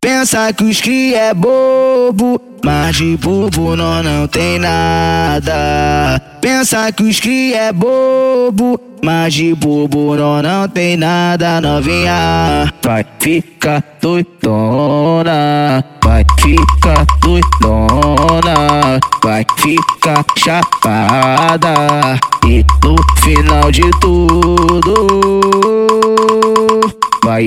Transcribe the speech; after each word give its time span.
pensa, 0.00 0.52
que 0.52 0.64
os 0.64 0.80
cria 0.80 1.18
é 1.18 1.34
bobo, 1.34 2.40
mas 2.64 2.96
de 2.96 3.16
bobo 3.16 3.76
nós 3.76 4.04
não 4.04 4.26
tem 4.26 4.58
nada. 4.58 6.20
Pensa 6.40 6.90
que 6.92 7.02
os 7.04 7.20
cria 7.20 7.56
é 7.56 7.72
bobo, 7.72 8.80
mas 9.02 9.34
de 9.34 9.54
bobo 9.54 10.16
nós 10.16 10.42
não 10.42 10.68
tem 10.68 10.96
nada, 10.96 11.60
novinha. 11.60 12.72
Vai 12.84 13.04
ficar 13.20 13.84
doidona, 14.00 15.84
vai 16.02 16.24
ficar 16.40 17.06
doidona, 17.20 18.98
vai 19.22 19.44
ficar 19.56 20.24
chapada. 20.36 22.18
E 22.46 22.64
no 22.82 22.96
final 23.22 23.70
de 23.70 23.88
tudo 24.00 25.77
vai, 27.28 27.46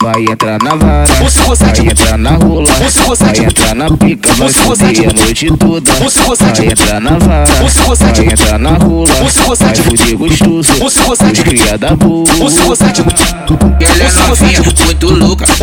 vai 0.00 0.22
entrar 0.22 0.62
na 0.62 0.76
vara, 0.76 1.12
vai 1.12 1.86
entrar 1.90 2.16
na 2.16 2.30
rola, 2.36 2.68
vai 2.72 3.44
entrar 3.44 3.74
na 3.74 3.96
pica, 3.96 4.32
vai 4.34 4.48
fuder 4.52 5.10
a 5.10 5.12
noite 5.12 5.50
toda, 5.58 5.92
vai 5.92 6.66
entrar 6.66 7.00
na 7.00 7.18
vara, 7.18 7.44
vai 7.44 8.24
entrar 8.32 8.58
na 8.60 8.70
rola, 8.70 9.12
vai 9.12 9.74
fuder 9.74 10.16
gostoso, 10.16 10.84
os 10.84 11.42
cria 11.42 11.76
da 11.76 11.96
boa. 11.96 12.24
Ela 13.80 14.04
é 14.04 14.12
novinha, 14.28 14.62
muito 14.62 15.10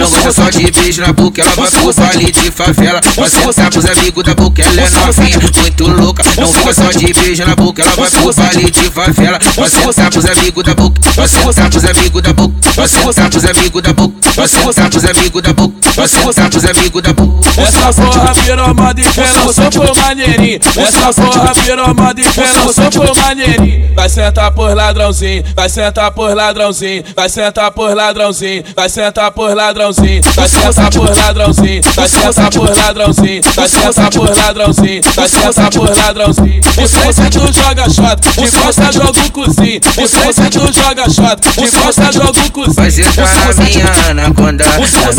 gosta 0.09 0.31
só 0.31 0.49
de 0.49 0.71
beijo 0.71 1.01
na 1.01 1.13
boca, 1.13 1.41
ela 1.41 1.51
vai 1.55 1.71
pro 1.71 1.93
baile 1.93 2.31
de 2.31 2.51
favela, 2.51 3.01
vai 3.15 3.29
sentar 3.29 3.71
pros 3.71 3.85
amigos 3.85 4.23
da 4.23 4.35
boca, 4.35 4.61
ela 4.61 4.81
é 4.81 4.89
novinha, 4.89 5.39
muito 5.39 5.87
louca, 5.87 6.23
não 6.37 6.51
gosta 6.51 6.73
só 6.73 6.91
de 6.91 7.13
beijo 7.13 7.45
na 7.45 7.55
boca, 7.55 7.81
ela 7.81 7.95
vai 7.95 8.09
pro 8.09 8.33
baile 8.33 8.71
de 8.71 8.89
favela, 8.89 9.39
vai 9.55 9.69
sentar 9.69 10.11
pros 10.11 10.25
amigos 10.25 10.63
da 10.63 10.75
boca, 10.75 11.11
vai 11.15 11.27
sentar 11.27 11.69
pros 11.69 11.85
amigos 11.85 12.21
da 12.21 12.33
boca, 12.33 12.53
vai 12.75 12.87
sentar 12.87 13.29
pros 13.29 13.45
amigos 13.45 13.81
da 13.81 13.93
boca, 13.93 14.31
vai 14.35 14.47
sentar 14.47 14.89
pros 14.89 15.05
amigos 15.05 15.41
da 15.41 15.53
boca, 15.53 15.72
vai 15.91 16.07
sentar 16.07 16.49
pros 16.49 16.65
amigos 16.65 17.01
da 17.01 17.13
boca. 17.13 17.49
Essa 17.61 17.93
porra 17.93 18.33
virou 18.33 18.73
moda 18.73 19.01
e 19.01 19.03
pela 19.03 19.53
só 19.53 19.69
por 19.69 19.95
maneirinho. 19.95 20.59
Essa 20.77 21.13
porra 21.13 21.53
virou 21.53 21.93
moda 21.93 22.21
e 22.21 22.23
pela 22.23 22.73
só 22.73 22.89
por 22.89 23.15
maneirinho. 23.15 23.93
Vai 23.95 24.09
sentar 24.09 24.51
por 24.51 24.75
ladrãozinho, 24.75 25.43
vai 25.55 25.69
sentar 25.69 26.11
por 26.11 26.35
ladrãozinho, 26.35 27.03
vai 27.15 27.29
sentar 27.29 27.71
por 27.71 27.95
ladrãozinho, 27.95 28.63
vai 28.75 28.89
sentar 28.89 29.31
por 29.31 29.55
ladrãozinho, 29.55 30.21
vai 30.35 30.49
sentar 30.49 30.91
por 30.91 31.15
ladrãozinho, 31.15 31.81
vai 31.95 32.09
sentar 32.09 32.51
por 32.51 32.77
ladrãozinho, 32.77 33.41
vai 33.55 33.69
sentar 33.69 34.11
por 34.11 34.37
ladrãozinho, 34.37 35.01
vai 35.15 35.29
sentar 35.29 35.71
por 35.71 35.97
ladrãozinho. 35.97 36.61
De 36.61 36.87
frente 36.87 37.29
tu 37.29 37.53
joga 37.53 37.89
shot, 37.89 38.41
de 38.41 38.51
costa 38.51 38.91
joga 38.91 39.25
o 39.25 39.31
cozinho. 39.31 39.79
De 39.79 40.07
frente 40.07 40.49
tu 40.49 40.73
joga 40.73 41.09
shot, 41.09 41.61
de 41.61 41.71
costa 41.71 42.11
joga 42.11 42.41
o 42.41 42.51
cozinho. 42.51 42.73
Vai 42.73 42.91
sentar 42.91 43.55
minha 43.55 44.11
anaconda, 44.11 44.65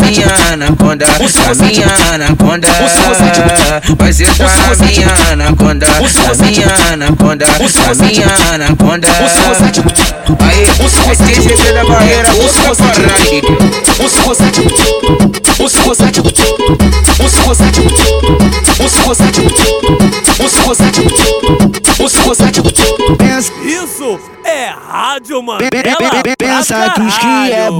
minha 0.01 0.54
anaconda, 0.55 1.05
a 1.05 1.55
minha 1.55 1.85
anaconda. 2.15 2.67
Vai 3.97 4.13
sentar 4.13 4.47
a 4.71 4.75
minha 4.85 5.07
anaconda, 5.31 5.85
a 5.85 6.43
minha 6.45 6.67
anaconda, 6.93 7.45
a 7.45 7.95
minha 7.95 8.25
anaconda. 8.55 9.07
Aí, 10.39 10.65
STG 11.15 11.73
da 11.73 11.83
barreira, 11.85 12.29
busca 12.33 12.75
caralho. 12.75 13.41
Pensa, 23.17 23.51
Isso 23.63 24.19
é 24.43 24.73
Rádio 24.89 25.41
Mandela 25.43 25.71
pensa 26.37 26.89
que 26.91 27.01
os 27.01 27.17
cria 27.17 27.55
é 27.55 27.71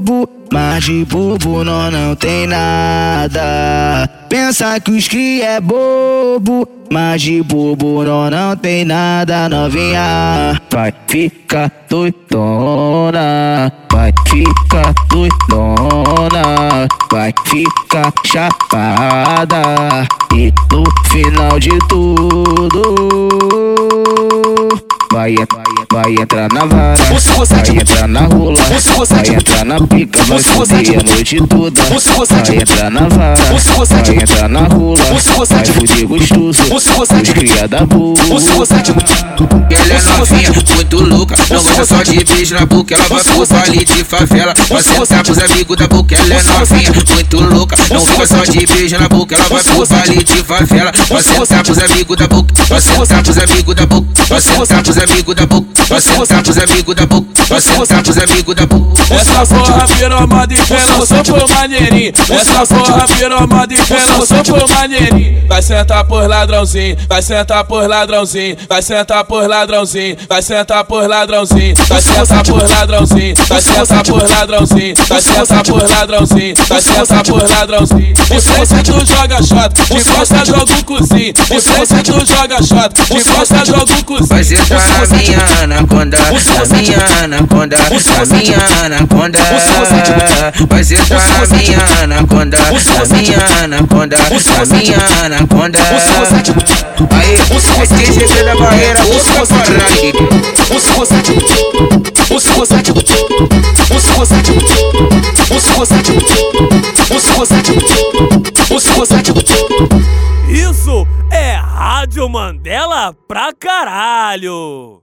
bobo, 0.00 0.28
mas 0.52 0.84
de 0.84 1.04
bobo 1.04 1.64
nós 1.64 1.92
não 1.92 2.14
tem 2.14 2.46
nada. 2.46 4.08
Pensa 4.28 4.78
que 4.80 4.90
os 4.90 5.08
cria 5.08 5.52
é 5.52 5.60
bobo, 5.60 6.68
mas 6.90 7.22
de 7.22 7.42
bobo 7.42 8.04
nós 8.04 8.30
não 8.30 8.56
tem 8.56 8.84
nada, 8.84 9.48
novinha. 9.48 10.60
Vai 10.72 10.92
ficar 11.08 11.72
doidona, 11.88 13.72
vai 13.90 14.12
ficar 14.28 14.92
doidona, 15.08 16.86
vai 17.10 17.32
ficar 17.46 18.12
chapada. 18.26 20.06
E 20.34 20.52
no 20.70 20.84
final 21.10 21.58
de 21.58 21.78
tudo 21.88 22.25
vai 26.06 26.22
entrar 26.22 26.48
na 26.52 26.64
vara, 26.64 27.04
vai 27.04 27.80
entrar 27.80 28.08
na 28.08 28.20
rola, 28.20 28.62
vai 28.62 29.34
entrar 29.34 29.64
na 29.64 29.86
pica, 29.86 30.22
vai 30.24 30.38
fuder 30.38 31.00
a 31.00 31.02
noite 31.02 31.40
toda, 31.48 31.82
vai 31.82 32.56
entrar 32.56 32.90
na 32.90 33.08
vara, 33.08 33.34
vai 33.34 34.22
entrar 34.22 34.48
na 34.48 34.60
rola, 34.60 35.02
vai 35.02 35.64
fuder 35.64 36.06
gostoso, 36.06 36.74
os 36.74 37.32
cria 37.32 37.66
da 37.66 37.84
boa. 37.84 38.16
Ela 39.68 39.94
é 39.94 40.02
novinha, 40.02 40.52
muito 40.52 41.00
louca, 41.00 41.34
não 41.50 41.62
gosta 41.62 41.84
só 41.84 42.02
de 42.02 42.24
beijo 42.24 42.54
na 42.54 42.66
boca, 42.66 42.94
ela 42.94 43.08
vai 43.08 43.24
pro 43.24 43.46
baile 43.46 43.84
de 43.84 44.04
favela, 44.04 44.54
vai 44.68 44.82
sentar 44.82 45.24
pros 45.24 45.38
amigos 45.38 45.76
da 45.76 45.88
boca, 45.88 46.14
ela 46.14 46.34
é 46.34 46.42
novinha, 46.42 46.92
muito 46.92 47.40
louca, 47.40 47.76
não 47.90 48.04
gosta 48.04 48.26
só 48.26 48.44
de 48.44 48.66
beijo 48.66 48.98
na 48.98 49.08
boca, 49.08 49.34
ela 49.34 49.48
vai 49.48 49.62
pro 49.64 49.86
baile 49.86 50.22
de 50.22 50.42
favela, 50.44 50.92
vai 51.08 51.22
sentar 51.22 51.64
pros 51.64 51.78
amigos 51.78 52.16
da 52.16 52.28
boca, 52.28 52.54
vai 52.68 52.80
sentar 52.80 53.22
pros 53.24 53.38
amigos 53.38 53.74
da 53.74 53.86
boca, 53.86 54.06
vai 54.28 54.40
sentar 54.40 54.82
pros 54.82 54.98
amigos 54.98 55.34
da 55.34 55.46
boca, 55.46 55.65
vai 55.84 56.00
sentar 56.00 56.42
pros 56.42 56.58
amigos 56.58 56.94
da 56.94 57.06
boca, 57.06 57.25
vai 57.56 57.60
sentar 57.60 58.02
pros 58.02 58.18
amigos 58.18 58.54
da. 58.54 58.62
Essa 59.14 59.46
porra 59.46 59.86
virou 59.86 60.26
moda 60.26 60.54
e 60.54 60.56
pela 60.58 61.06
só 61.06 61.22
por 61.22 61.48
maneirinho. 61.48 62.12
Essa 62.30 62.66
porra 62.66 63.06
virou 63.06 63.46
moda 63.46 63.74
e 63.74 63.78
pela 63.78 64.26
só 64.26 64.42
por 64.42 64.68
maneirinho. 64.68 65.46
Vai 65.48 65.62
sentar 65.62 66.04
por 66.04 66.28
ladrãozinho, 66.28 66.96
vai 67.08 67.22
sentar 67.22 67.64
por 67.64 67.88
ladrãozinho, 67.88 68.56
vai 68.68 68.82
sentar 68.82 69.24
por 69.24 69.48
ladrãozinho, 69.48 70.16
vai 70.28 70.42
sentar 70.42 70.84
por 70.84 71.08
ladrãozinho, 71.08 71.74
vai 71.88 72.02
sentar 72.02 72.44
por 72.44 72.68
ladrãozinho, 72.68 73.34
vai 73.48 73.62
sentar 73.62 74.04
por 74.04 74.22
ladrãozinho, 74.22 74.94
vai 75.08 75.22
sentar 75.22 75.64
por 75.64 75.90
ladrãozinho, 75.90 76.54
vai 76.68 76.82
sentar 76.82 77.24
por 77.24 77.50
ladrãozinho. 77.50 78.14
De 78.14 78.40
frente 78.40 78.82
tu 78.82 79.06
joga 79.06 79.42
shot, 79.42 79.94
de 79.94 80.04
costa 80.04 80.44
joga 80.44 80.72
o 80.78 80.84
cozinho. 80.84 81.32
De 81.32 81.60
frente 81.60 82.02
tu 82.02 82.26
joga 82.26 82.62
shot, 82.62 83.14
de 83.14 83.24
costa 83.24 83.64
joga 83.64 83.94
o 83.94 84.04
cozinho. 84.04 84.26
Vai 84.26 84.44
sentar 84.44 85.08
minha 85.08 85.62
anaconda, 85.62 86.18
minha 86.70 87.24
anaconda, 87.24 87.45
a 87.46 88.26
minha 88.26 88.58
anaconda. 88.84 89.38
Vai 90.68 90.84
sentar 90.84 91.20
a 91.42 91.46
minha 91.56 91.78
anaconda, 92.02 92.56
a 92.58 93.14
minha 93.16 93.38
anaconda, 93.64 94.16
a 94.16 94.66
minha 94.66 94.98
anaconda. 95.24 95.78
Aí, 97.10 97.36
STG 97.86 98.42
da 98.44 98.54
barreira, 98.56 99.00
busca 99.04 99.46
caralho. 99.46 100.12
Isso 110.48 111.06
é 111.30 111.54
Rádio 111.54 112.28
Mandela 112.28 113.14
pra 113.28 113.52
caralho! 113.52 114.94